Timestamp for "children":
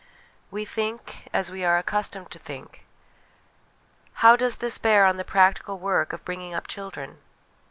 6.65-7.19